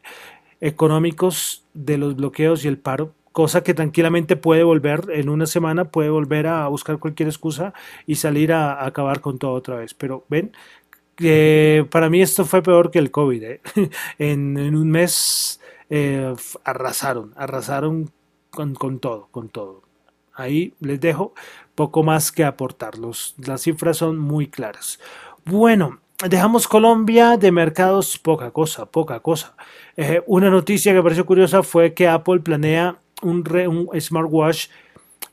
económicos 0.62 1.64
de 1.74 1.98
los 1.98 2.16
bloqueos 2.16 2.66
y 2.66 2.68
el 2.68 2.78
paro, 2.78 3.14
cosa 3.38 3.62
que 3.62 3.76
tranquilamente 3.76 4.36
puede 4.36 4.64
volver 4.64 5.12
en 5.12 5.30
una 5.30 5.46
semana, 5.46 5.92
puede 5.92 6.10
volver 6.10 6.48
a 6.48 6.68
buscar 6.70 6.98
cualquier 6.98 7.30
excusa 7.30 7.72
y 8.08 8.16
salir 8.16 8.52
a, 8.52 8.84
acabar 8.84 9.22
con 9.22 9.38
todo 9.38 9.52
otra 9.52 9.76
vez. 9.76 9.94
Pero 9.94 10.26
ven, 10.28 10.54
que 11.16 11.88
para 11.92 12.10
mí 12.10 12.20
esto 12.20 12.46
fue 12.46 12.64
peor 12.64 12.90
que 12.90 12.98
el 12.98 13.12
COVID. 13.12 13.44
¿eh? 13.44 13.62
en, 14.18 14.58
en, 14.58 14.76
un 14.76 14.90
mes 14.90 15.62
eh, 15.92 16.34
arrasaron, 16.64 17.36
arrasaron 17.38 18.10
con, 18.50 18.74
con, 18.74 18.98
todo, 18.98 19.28
con 19.30 19.50
todo. 19.50 19.84
Ahí 20.34 20.74
les 20.80 21.00
dejo 21.00 21.36
poco 21.76 22.02
más 22.02 22.32
que 22.32 22.44
aportarlos. 22.44 23.36
Las 23.38 23.62
cifras 23.62 23.98
son 23.98 24.18
muy 24.18 24.48
claras. 24.48 25.00
Bueno, 25.46 26.00
dejamos 26.28 26.68
Colombia 26.68 27.38
de 27.38 27.52
mercados, 27.52 28.18
poca 28.18 28.50
cosa, 28.50 28.88
poca 28.88 29.20
cosa. 29.20 29.56
Eh, 29.96 30.24
una 30.26 30.50
noticia 30.50 30.92
que 30.92 30.96
me 30.96 31.04
pareció 31.04 31.28
curiosa 31.28 31.62
fue 31.62 31.94
que 31.94 32.08
Apple 32.08 32.40
planea 32.40 32.98
un, 33.22 33.44
un 33.68 34.02
smartwatch 34.02 34.68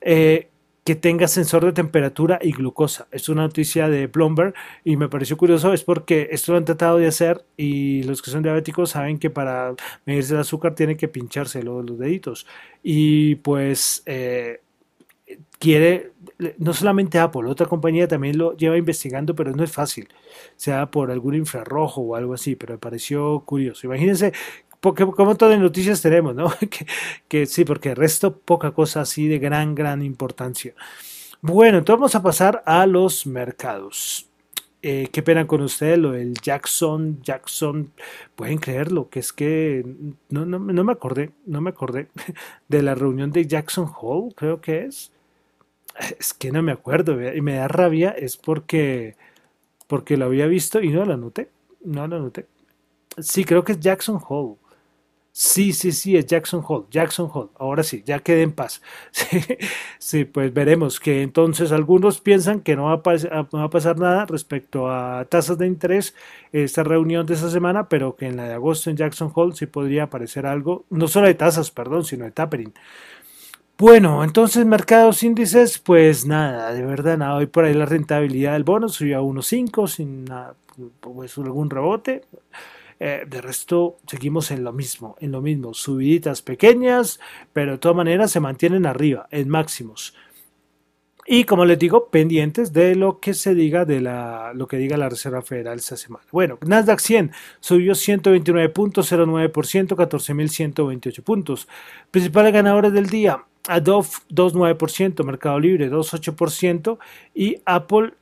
eh, 0.00 0.48
que 0.84 0.94
tenga 0.94 1.26
sensor 1.28 1.64
de 1.64 1.72
temperatura 1.72 2.38
y 2.42 2.52
glucosa. 2.52 3.08
Es 3.10 3.30
una 3.30 3.42
noticia 3.42 3.88
de 3.88 4.06
Bloomberg 4.06 4.54
y 4.84 4.96
me 4.96 5.08
pareció 5.08 5.36
curioso, 5.36 5.72
es 5.72 5.82
porque 5.82 6.28
esto 6.30 6.52
lo 6.52 6.58
han 6.58 6.66
tratado 6.66 6.98
de 6.98 7.06
hacer 7.06 7.44
y 7.56 8.02
los 8.02 8.20
que 8.20 8.30
son 8.30 8.42
diabéticos 8.42 8.90
saben 8.90 9.18
que 9.18 9.30
para 9.30 9.74
medirse 10.04 10.34
el 10.34 10.40
azúcar 10.40 10.74
tienen 10.74 10.98
que 10.98 11.08
pincharse 11.08 11.62
los, 11.62 11.88
los 11.88 11.98
deditos. 11.98 12.46
Y 12.82 13.36
pues 13.36 14.02
eh, 14.04 14.60
quiere, 15.58 16.12
no 16.58 16.74
solamente 16.74 17.18
Apple, 17.18 17.48
otra 17.48 17.66
compañía 17.66 18.06
también 18.06 18.36
lo 18.36 18.54
lleva 18.56 18.76
investigando, 18.76 19.34
pero 19.34 19.52
no 19.52 19.64
es 19.64 19.72
fácil, 19.72 20.08
sea 20.56 20.90
por 20.90 21.10
algún 21.10 21.34
infrarrojo 21.34 22.02
o 22.02 22.16
algo 22.16 22.34
así, 22.34 22.56
pero 22.56 22.74
me 22.74 22.78
pareció 22.78 23.40
curioso. 23.40 23.86
Imagínense 23.86 24.32
porque 24.84 25.06
como 25.06 25.34
todas 25.34 25.54
las 25.54 25.62
noticias 25.62 26.02
tenemos, 26.02 26.34
¿no? 26.34 26.52
que, 27.28 27.46
sí, 27.46 27.64
porque 27.64 27.90
el 27.92 27.96
resto 27.96 28.36
poca 28.36 28.72
cosa 28.72 29.00
así 29.00 29.26
de 29.28 29.38
gran, 29.38 29.74
gran 29.74 30.02
importancia. 30.02 30.74
Bueno, 31.40 31.78
entonces 31.78 32.00
vamos 32.00 32.14
a 32.14 32.22
pasar 32.22 32.62
a 32.66 32.84
los 32.84 33.26
mercados. 33.26 34.28
Eh, 34.82 35.08
qué 35.10 35.22
pena 35.22 35.46
con 35.46 35.62
ustedes 35.62 35.96
lo 35.96 36.12
del 36.12 36.34
Jackson, 36.34 37.22
Jackson, 37.22 37.94
pueden 38.36 38.58
creerlo, 38.58 39.08
que 39.08 39.20
es 39.20 39.32
que 39.32 39.86
no, 40.28 40.44
no, 40.44 40.58
no 40.58 40.84
me 40.84 40.92
acordé, 40.92 41.30
no 41.46 41.62
me 41.62 41.70
acordé 41.70 42.08
de 42.68 42.82
la 42.82 42.94
reunión 42.94 43.32
de 43.32 43.46
Jackson 43.46 43.90
Hole, 43.98 44.34
creo 44.34 44.60
que 44.60 44.84
es. 44.84 45.12
Es 46.20 46.34
que 46.34 46.52
no 46.52 46.62
me 46.62 46.72
acuerdo 46.72 47.34
y 47.34 47.40
me 47.40 47.54
da 47.54 47.68
rabia, 47.68 48.10
es 48.10 48.36
porque, 48.36 49.16
porque 49.86 50.18
lo 50.18 50.26
había 50.26 50.46
visto 50.46 50.82
y 50.82 50.90
no 50.90 51.06
lo 51.06 51.14
anoté, 51.14 51.48
no 51.82 52.06
lo 52.06 52.16
anoté. 52.16 52.46
Sí, 53.16 53.44
creo 53.44 53.64
que 53.64 53.72
es 53.72 53.80
Jackson 53.80 54.20
Hole. 54.28 54.58
Sí, 55.36 55.72
sí, 55.72 55.90
sí, 55.90 56.16
es 56.16 56.26
Jackson 56.26 56.62
Hole, 56.64 56.86
Jackson 56.92 57.28
Hole. 57.32 57.50
Ahora 57.58 57.82
sí, 57.82 58.04
ya 58.06 58.20
quede 58.20 58.42
en 58.42 58.52
paz. 58.52 58.80
Sí, 59.98 60.24
pues 60.26 60.52
veremos 60.54 61.00
que 61.00 61.22
entonces 61.22 61.72
algunos 61.72 62.20
piensan 62.20 62.60
que 62.60 62.76
no 62.76 62.84
va, 62.84 63.02
a 63.02 63.70
pasar 63.70 63.98
nada 63.98 64.26
respecto 64.26 64.88
a 64.92 65.24
tasas 65.24 65.58
de 65.58 65.66
interés 65.66 66.14
esta 66.52 66.84
reunión 66.84 67.26
de 67.26 67.34
esta 67.34 67.50
semana, 67.50 67.88
pero 67.88 68.14
que 68.16 68.26
en 68.26 68.36
la 68.36 68.44
de 68.46 68.54
agosto 68.54 68.90
en 68.90 68.96
Jackson 68.96 69.32
Hole 69.34 69.56
sí 69.56 69.66
podría 69.66 70.04
aparecer 70.04 70.46
algo, 70.46 70.84
no 70.90 71.08
solo 71.08 71.26
de 71.26 71.34
tasas, 71.34 71.70
perdón, 71.70 72.04
sino 72.04 72.26
de 72.26 72.30
tapering. 72.30 72.72
Bueno, 73.76 74.22
entonces 74.22 74.64
mercados 74.64 75.22
índices, 75.24 75.78
pues 75.78 76.26
nada, 76.26 76.72
de 76.72 76.84
verdad 76.84 77.18
nada, 77.18 77.34
hoy 77.36 77.46
por 77.46 77.64
ahí 77.64 77.74
la 77.74 77.86
rentabilidad 77.86 78.52
del 78.52 78.62
bono 78.64 78.88
subió 78.88 79.18
a 79.18 79.22
1.5 79.22 79.88
sin 79.88 80.24
nada, 80.26 80.54
pues 81.00 81.36
algún 81.38 81.70
rebote. 81.70 82.22
Eh, 83.00 83.24
de 83.26 83.40
resto, 83.40 83.96
seguimos 84.06 84.50
en 84.50 84.64
lo 84.64 84.72
mismo, 84.72 85.16
en 85.20 85.32
lo 85.32 85.40
mismo, 85.40 85.74
subiditas 85.74 86.42
pequeñas, 86.42 87.20
pero 87.52 87.72
de 87.72 87.78
todas 87.78 87.96
maneras 87.96 88.30
se 88.30 88.40
mantienen 88.40 88.86
arriba, 88.86 89.28
en 89.30 89.48
máximos. 89.48 90.14
Y 91.26 91.44
como 91.44 91.64
les 91.64 91.78
digo, 91.78 92.10
pendientes 92.10 92.74
de 92.74 92.94
lo 92.94 93.18
que 93.18 93.32
se 93.32 93.54
diga 93.54 93.86
de 93.86 94.02
la, 94.02 94.52
lo 94.54 94.66
que 94.66 94.76
diga 94.76 94.98
la 94.98 95.08
Reserva 95.08 95.40
Federal 95.40 95.78
esta 95.78 95.96
semana. 95.96 96.26
Bueno, 96.30 96.58
Nasdaq 96.66 97.00
100 97.00 97.32
subió 97.60 97.94
129.09%, 97.94 99.96
14.128 99.96 101.22
puntos. 101.22 101.66
Principales 102.10 102.52
ganadores 102.52 102.92
del 102.92 103.06
día, 103.06 103.42
Adobe 103.66 104.06
2.9%, 104.28 105.24
Mercado 105.24 105.58
Libre 105.58 105.90
2.8% 105.90 106.98
y 107.34 107.56
Apple 107.64 108.12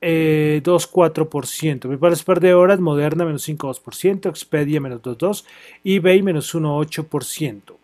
eh, 0.00 0.60
2,4%. 0.64 1.80
Principales 1.80 2.22
perdedoras, 2.22 2.80
Moderna 2.80 3.24
menos 3.24 3.48
5,2%, 3.48 4.28
Expedia 4.28 4.80
menos 4.80 5.02
2,2% 5.02 5.44
eBay 5.84 6.22
menos 6.22 6.54
1,8%. 6.54 7.77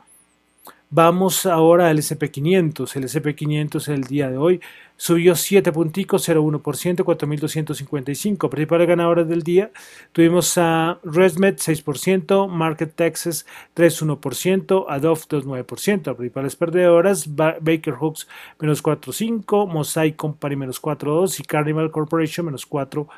Vamos 0.96 1.44
ahora 1.44 1.88
al 1.88 1.98
SP500. 1.98 2.94
El 2.94 3.02
SP500 3.02 3.88
el 3.88 4.04
día 4.04 4.30
de 4.30 4.36
hoy 4.36 4.60
subió 4.96 5.34
7 5.34 5.72
punticos, 5.72 6.28
0,1%, 6.28 7.02
4.255. 7.02 8.48
Principales 8.48 8.86
ganadores 8.86 9.26
del 9.26 9.42
día 9.42 9.72
tuvimos 10.12 10.56
a 10.56 11.00
ResMed 11.02 11.56
6%, 11.56 12.46
Market 12.46 12.94
Texas 12.94 13.44
3,1%, 13.74 14.84
Adobe 14.88 15.20
2,9%. 15.22 16.14
Principales 16.14 16.54
perdedoras 16.54 17.34
Baker 17.34 17.94
Hooks 17.94 18.28
menos 18.60 18.80
4,5%, 18.80 19.66
Mosaic 19.66 20.14
Company 20.14 20.54
menos 20.54 20.80
4,2% 20.80 21.40
y 21.40 21.42
Carnival 21.42 21.90
Corporation 21.90 22.46
menos 22.46 22.70
4% 22.70 23.08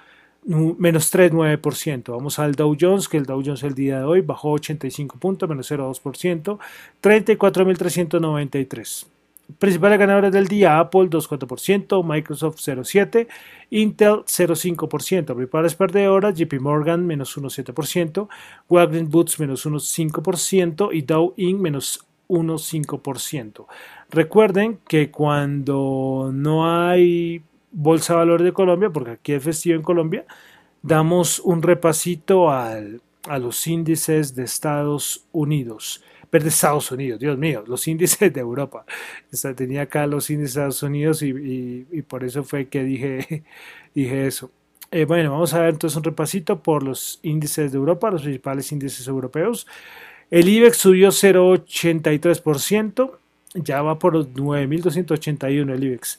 menos 0.47 1.13
3,9%. 1.13 2.13
Vamos 2.13 2.39
al 2.39 2.55
Dow 2.55 2.77
Jones, 2.79 3.09
que 3.09 3.17
el 3.17 3.27
Dow 3.27 3.43
Jones 3.45 3.65
el 3.65 3.75
día 3.75 3.99
de 3.99 4.05
hoy 4.05 4.21
bajó 4.21 4.53
85 4.53 5.19
puntos, 5.19 5.49
menos 5.49 5.69
0,2%, 5.71 6.59
34.393. 7.03 9.07
Principales 9.59 9.99
ganadores 9.99 10.33
del 10.33 10.49
día, 10.49 10.81
Apple 10.81 11.09
2,4%, 11.09 12.05
Microsoft 12.05 12.59
0,7%, 12.59 13.29
Intel 13.71 14.25
0,5%, 14.25 15.35
principales 15.35 15.75
perdedoras, 15.75 16.35
JP 16.35 16.61
Morgan 16.61 17.07
menos 17.07 17.37
1,7%, 17.37 18.29
Wagner 18.69 19.05
Boots 19.05 19.39
menos 19.39 19.67
1,5% 19.67 20.91
y 20.93 21.03
Dow 21.03 21.35
Inc. 21.37 21.61
menos 21.61 22.05
1,5%. 22.29 23.67
Recuerden 24.11 24.79
que 24.89 25.11
cuando 25.11 26.31
no 26.33 26.69
hay 26.69 27.43
Bolsa 27.79 28.15
de 28.15 28.21
Valores 28.21 28.47
de 28.47 28.55
Colombia, 28.55 28.89
porque 28.89 29.11
aquí 29.11 29.35
es 29.35 29.45
festivo 29.45 29.77
en 29.77 29.83
Colombia, 29.83 30.25
damos 30.81 31.41
un 31.41 31.61
repasito 31.61 32.51
al, 32.51 33.03
a 33.29 33.39
los 33.39 33.67
índices 33.67 34.35
de 34.35 34.45
Estados 34.45 35.27
Unidos. 35.31 36.03
Pero 36.31 36.45
de 36.45 36.49
Estados 36.49 36.91
Unidos, 36.91 37.21
Dios 37.21 37.37
mío, 37.37 37.65
los 37.67 37.87
índices 37.87 38.33
de 38.33 38.41
Europa. 38.41 38.87
tenía 39.55 39.83
acá 39.83 40.07
los 40.07 40.31
índices 40.31 40.55
de 40.55 40.61
Estados 40.61 40.83
Unidos 40.83 41.21
y, 41.23 41.85
por 42.09 42.25
eso 42.25 42.45
fue 42.45 42.69
que 42.69 42.83
dije, 42.83 43.45
dije 43.95 44.27
eso. 44.27 44.51
Eh, 44.91 45.05
bueno, 45.05 45.33
vamos 45.33 45.53
a 45.53 45.61
ver 45.61 45.75
entonces 45.75 45.99
un 45.99 46.05
repasito 46.05 46.63
por 46.63 46.83
los 46.83 47.21
índices 47.23 47.73
de 47.73 47.79
Europa, 47.79 48.11
los 48.11 48.23
principales 48.23 48.73
índices 48.73 49.07
europeos. 49.07 49.67
El 50.31 50.49
IBEX 50.49 50.79
subió 50.79 51.11
0,83%, 51.11 53.19
ya 53.55 53.83
va 53.83 53.99
por 53.99 54.15
los 54.15 54.31
9.281 54.31 55.75
el 55.75 55.85
IBEX. 55.85 56.19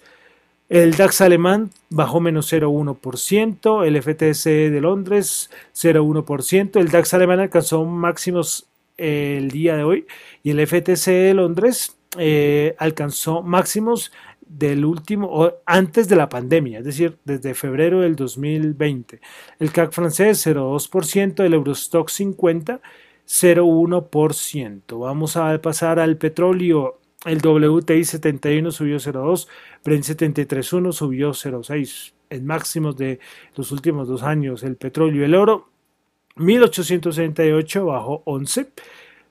El 0.69 0.95
DAX 0.95 1.21
alemán 1.21 1.69
bajó 1.89 2.19
menos 2.19 2.51
0,1%, 2.51 3.85
el 3.85 4.01
FTSE 4.01 4.69
de 4.69 4.81
Londres 4.81 5.49
0,1%, 5.73 6.79
el 6.79 6.89
DAX 6.89 7.13
alemán 7.13 7.39
alcanzó 7.39 7.85
máximos 7.85 8.67
eh, 8.97 9.35
el 9.37 9.49
día 9.49 9.77
de 9.77 9.83
hoy 9.83 10.07
y 10.43 10.51
el 10.51 10.67
FTSE 10.67 11.11
de 11.11 11.33
Londres 11.33 11.95
eh, 12.17 12.75
alcanzó 12.79 13.43
máximos 13.43 14.11
del 14.41 14.83
último, 14.83 15.29
o 15.31 15.53
antes 15.65 16.09
de 16.09 16.15
la 16.17 16.27
pandemia, 16.27 16.79
es 16.79 16.85
decir, 16.85 17.17
desde 17.23 17.53
febrero 17.53 18.01
del 18.01 18.17
2020. 18.17 19.21
El 19.59 19.71
CAC 19.71 19.93
francés 19.93 20.45
0,2%, 20.45 21.45
el 21.45 21.53
Eurostock 21.53 22.09
50 22.09 22.81
0,1%. 23.27 24.99
Vamos 24.99 25.35
a 25.35 25.61
pasar 25.61 25.99
al 25.99 26.17
petróleo 26.17 26.99
el 27.25 27.39
WTI 27.39 28.03
71 28.03 28.71
subió 28.71 28.97
0,2, 28.97 29.47
Brent 29.83 30.03
73.1 30.03 30.91
subió 30.91 31.31
0,6 31.31 32.13
en 32.29 32.45
máximos 32.45 32.95
de 32.97 33.19
los 33.55 33.71
últimos 33.71 34.07
dos 34.07 34.23
años. 34.23 34.63
El 34.63 34.75
petróleo 34.75 35.21
y 35.21 35.25
el 35.25 35.35
oro 35.35 35.69
1868 36.35 37.85
bajó 37.85 38.21
11. 38.25 38.69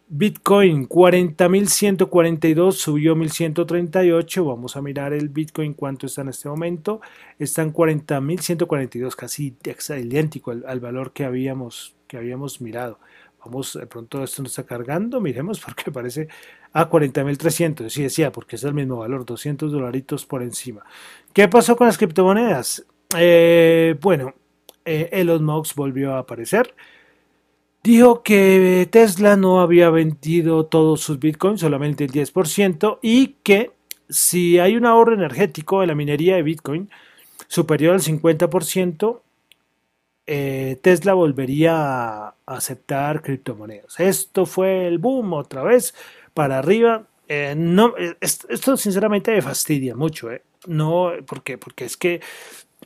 Bitcoin 0.08 0.88
40.142 0.88 2.72
subió 2.72 3.16
1.138. 3.16 4.46
Vamos 4.46 4.76
a 4.76 4.82
mirar 4.82 5.12
el 5.12 5.28
Bitcoin 5.28 5.74
cuánto 5.74 6.06
está 6.06 6.22
en 6.22 6.28
este 6.28 6.48
momento. 6.48 7.00
Está 7.38 7.62
en 7.62 7.72
40.142, 7.72 9.16
casi 9.16 9.56
idéntico 10.00 10.52
al, 10.52 10.64
al, 10.66 10.80
valor 10.80 11.12
que 11.12 11.24
habíamos, 11.24 11.96
que 12.06 12.16
habíamos 12.16 12.60
mirado. 12.60 13.00
Vamos, 13.44 13.74
de 13.74 13.86
pronto 13.86 14.22
esto 14.24 14.42
no 14.42 14.48
está 14.48 14.64
cargando, 14.64 15.20
miremos 15.20 15.60
porque 15.64 15.90
parece 15.90 16.28
a 16.76 16.90
40.300. 16.90 17.88
Sí 17.88 18.02
decía, 18.02 18.32
porque 18.32 18.56
es 18.56 18.64
el 18.64 18.74
mismo 18.74 18.96
valor, 18.98 19.24
200 19.24 19.72
dolaritos 19.72 20.26
por 20.26 20.42
encima. 20.42 20.84
¿Qué 21.32 21.48
pasó 21.48 21.76
con 21.76 21.86
las 21.86 21.96
criptomonedas? 21.96 22.84
Eh, 23.16 23.96
bueno, 24.00 24.34
eh, 24.84 25.08
Elon 25.12 25.44
Musk 25.44 25.74
volvió 25.76 26.14
a 26.14 26.18
aparecer 26.18 26.74
dijo 27.86 28.24
que 28.24 28.88
Tesla 28.90 29.36
no 29.36 29.60
había 29.60 29.90
vendido 29.90 30.66
todos 30.66 31.00
sus 31.00 31.20
bitcoins, 31.20 31.60
solamente 31.60 32.04
el 32.04 32.10
10%, 32.10 32.98
y 33.00 33.36
que 33.44 33.70
si 34.08 34.58
hay 34.58 34.76
un 34.76 34.86
ahorro 34.86 35.14
energético 35.14 35.82
en 35.82 35.88
la 35.88 35.94
minería 35.94 36.34
de 36.34 36.42
bitcoin 36.42 36.90
superior 37.46 37.94
al 37.94 38.00
50%, 38.00 39.20
eh, 40.26 40.78
Tesla 40.82 41.14
volvería 41.14 42.26
a 42.26 42.34
aceptar 42.46 43.22
criptomonedas. 43.22 44.00
Esto 44.00 44.46
fue 44.46 44.88
el 44.88 44.98
boom 44.98 45.34
otra 45.34 45.62
vez 45.62 45.94
para 46.36 46.58
arriba. 46.58 47.06
Eh, 47.28 47.54
no, 47.56 47.94
esto, 48.20 48.76
sinceramente 48.76 49.32
me 49.32 49.40
fastidia 49.40 49.96
mucho, 49.96 50.30
¿eh? 50.30 50.42
No, 50.66 51.10
¿por 51.26 51.42
qué? 51.42 51.56
Porque 51.56 51.86
es 51.86 51.96
que 51.96 52.20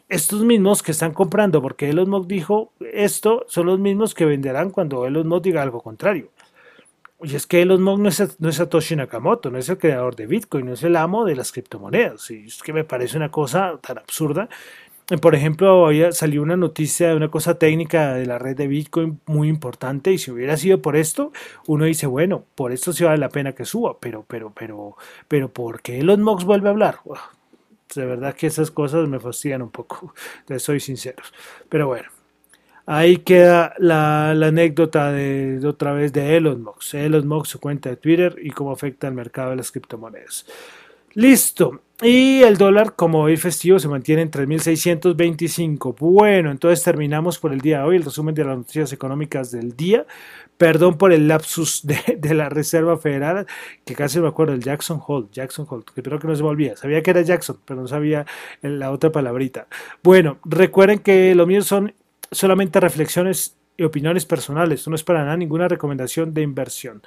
estos 0.08 0.42
mismos 0.44 0.84
que 0.84 0.92
están 0.92 1.12
comprando 1.12 1.60
porque 1.60 1.90
Elon 1.90 2.08
Musk 2.08 2.28
dijo 2.28 2.72
esto 2.92 3.44
son 3.48 3.66
los 3.66 3.80
mismos 3.80 4.14
que 4.14 4.24
venderán 4.24 4.70
cuando 4.70 5.04
Elon 5.04 5.26
Musk 5.26 5.42
diga 5.42 5.62
algo 5.62 5.82
contrario. 5.82 6.30
Y 7.22 7.34
es 7.34 7.46
que 7.46 7.60
Elon 7.62 7.82
Musk 7.82 8.00
no 8.00 8.08
es, 8.08 8.40
no 8.40 8.48
es 8.48 8.56
Satoshi 8.56 8.94
Nakamoto, 8.94 9.50
no 9.50 9.58
es 9.58 9.68
el 9.68 9.78
creador 9.78 10.14
de 10.14 10.26
Bitcoin, 10.26 10.66
no 10.66 10.74
es 10.74 10.82
el 10.84 10.94
amo 10.94 11.24
de 11.24 11.34
las 11.34 11.50
criptomonedas. 11.50 12.30
Y 12.30 12.46
es 12.46 12.62
que 12.62 12.72
me 12.72 12.84
parece 12.84 13.16
una 13.16 13.30
cosa 13.30 13.78
tan 13.82 13.98
absurda. 13.98 14.48
Por 15.18 15.35
ejemplo, 15.35 15.81
hoy 15.81 16.05
salió 16.12 16.40
una 16.40 16.57
noticia 16.57 17.09
de 17.09 17.16
una 17.16 17.29
cosa 17.29 17.59
técnica 17.59 18.14
de 18.14 18.27
la 18.27 18.38
red 18.38 18.57
de 18.57 18.68
Bitcoin 18.68 19.20
muy 19.27 19.49
importante 19.49 20.12
y 20.12 20.18
si 20.18 20.31
hubiera 20.31 20.57
sido 20.57 20.81
por 20.81 20.94
esto, 20.94 21.33
uno 21.66 21.85
dice, 21.85 22.07
bueno, 22.07 22.44
por 22.55 22.70
esto 22.70 22.92
sí 22.92 23.03
vale 23.03 23.18
la 23.18 23.29
pena 23.29 23.53
que 23.53 23.64
suba, 23.64 23.99
pero, 23.99 24.25
pero, 24.29 24.53
pero, 24.55 24.96
pero, 25.27 25.49
¿por 25.49 25.83
qué 25.83 25.99
Elon 25.99 26.23
Musk 26.23 26.46
vuelve 26.46 26.68
a 26.68 26.70
hablar? 26.70 27.01
de 27.92 28.07
verdad 28.07 28.37
que 28.37 28.46
esas 28.46 28.70
cosas 28.70 29.09
me 29.09 29.18
fastidian 29.18 29.62
un 29.62 29.70
poco, 29.70 30.14
soy 30.59 30.79
sincero. 30.79 31.25
Pero 31.68 31.88
bueno, 31.88 32.09
ahí 32.87 33.16
queda 33.16 33.75
la, 33.79 34.31
anécdota 34.31 35.11
de, 35.11 35.61
otra 35.66 35.92
vez 35.92 36.12
de 36.12 36.37
Elon 36.37 36.62
Musk. 36.62 36.94
Elon 36.94 37.27
Musk, 37.27 37.46
su 37.46 37.59
cuenta 37.59 37.88
de 37.88 37.96
Twitter 37.96 38.37
y 38.40 38.51
cómo 38.51 38.70
afecta 38.70 39.09
al 39.09 39.14
mercado 39.14 39.51
de 39.51 39.57
las 39.57 39.73
criptomonedas. 39.73 40.46
Listo. 41.14 41.83
Y 42.02 42.42
el 42.42 42.56
dólar, 42.56 42.94
como 42.96 43.20
hoy 43.20 43.36
festivo, 43.36 43.78
se 43.78 43.86
mantiene 43.86 44.22
en 44.22 44.30
3.625. 44.30 45.94
Bueno, 45.98 46.50
entonces 46.50 46.82
terminamos 46.82 47.38
por 47.38 47.52
el 47.52 47.60
día 47.60 47.80
de 47.80 47.84
hoy 47.84 47.96
el 47.96 48.04
resumen 48.04 48.34
de 48.34 48.44
las 48.44 48.56
noticias 48.56 48.90
económicas 48.94 49.50
del 49.50 49.76
día. 49.76 50.06
Perdón 50.56 50.96
por 50.96 51.12
el 51.12 51.28
lapsus 51.28 51.86
de, 51.86 52.34
la 52.34 52.48
Reserva 52.48 52.96
Federal, 52.96 53.46
que 53.84 53.94
casi 53.94 54.18
me 54.18 54.28
acuerdo, 54.28 54.54
el 54.54 54.62
Jackson 54.62 54.98
Hole. 55.06 55.28
Jackson 55.30 55.66
Hole, 55.68 55.84
que 55.84 56.00
espero 56.00 56.18
que 56.18 56.26
no 56.26 56.34
se 56.34 56.42
me 56.42 56.48
olvida. 56.48 56.74
Sabía 56.76 57.02
que 57.02 57.10
era 57.10 57.20
Jackson, 57.20 57.58
pero 57.66 57.82
no 57.82 57.86
sabía 57.86 58.24
la 58.62 58.92
otra 58.92 59.12
palabrita. 59.12 59.66
Bueno, 60.02 60.38
recuerden 60.44 61.00
que 61.00 61.34
lo 61.34 61.46
mío 61.46 61.60
son 61.60 61.92
solamente 62.30 62.80
reflexiones 62.80 63.56
y 63.76 63.82
opiniones 63.84 64.24
personales. 64.24 64.88
No 64.88 64.94
es 64.94 65.04
para 65.04 65.24
nada 65.24 65.36
ninguna 65.36 65.68
recomendación 65.68 66.32
de 66.32 66.40
inversión. 66.40 67.02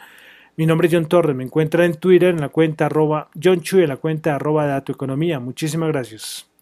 Mi 0.55 0.67
nombre 0.67 0.87
es 0.87 0.93
John 0.93 1.07
Torres, 1.07 1.35
me 1.35 1.43
encuentra 1.43 1.83
en 1.83 1.95
Twitter 1.95 2.29
en 2.29 2.39
la 2.39 2.49
cuenta 2.49 2.85
arroba 2.85 3.31
John 3.41 3.61
Chu 3.61 3.79
en 3.79 3.89
la 3.89 3.97
cuenta 3.97 4.35
arroba 4.35 4.67
Dato 4.67 4.91
Economía. 4.91 5.39
Muchísimas 5.39 5.89
gracias. 5.89 6.52